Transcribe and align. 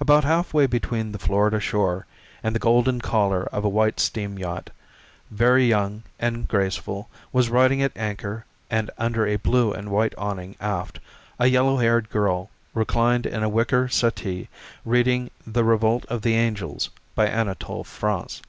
About 0.00 0.24
half 0.24 0.54
way 0.54 0.64
between 0.66 1.12
the 1.12 1.18
Florida 1.18 1.60
shore 1.60 2.06
and 2.42 2.54
the 2.54 2.58
golden 2.58 3.02
collar 3.02 3.46
a 3.52 3.60
white 3.68 4.00
steam 4.00 4.38
yacht, 4.38 4.70
very 5.30 5.66
young 5.66 6.04
and 6.18 6.48
graceful, 6.48 7.10
was 7.34 7.50
riding 7.50 7.82
at 7.82 7.94
anchor 7.94 8.46
and 8.70 8.90
under 8.96 9.26
a 9.26 9.36
blue 9.36 9.74
and 9.74 9.90
white 9.90 10.14
awning 10.16 10.56
aft 10.58 11.00
a 11.38 11.48
yellow 11.48 11.76
haired 11.76 12.08
girl 12.08 12.48
reclined 12.72 13.26
in 13.26 13.42
a 13.42 13.48
wicker 13.50 13.88
settee 13.88 14.48
reading 14.86 15.30
The 15.46 15.64
Revolt 15.64 16.06
of 16.08 16.22
the 16.22 16.32
Angels, 16.34 16.88
by 17.14 17.26
Anatole 17.28 17.84
France. 17.84 18.40